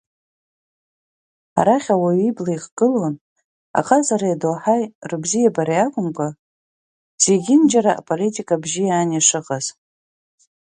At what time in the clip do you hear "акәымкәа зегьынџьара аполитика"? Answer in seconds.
5.85-8.55